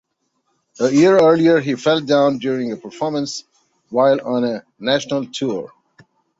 A 0.79 0.89
year 0.89 1.19
earlier, 1.19 1.59
he 1.59 1.75
fell 1.75 2.01
down 2.01 2.39
during 2.39 2.71
a 2.71 2.75
performance 2.75 3.43
while 3.91 4.19
on 4.25 4.43
a 4.45 4.65
national 4.79 5.27
tour. 5.27 5.71